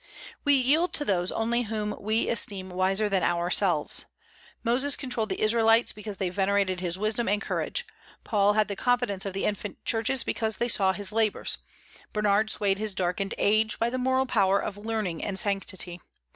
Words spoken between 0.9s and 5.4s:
to those only whom we esteem wiser than ourselves. Moses controlled the